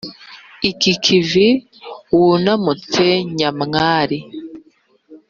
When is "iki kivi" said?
0.69-1.47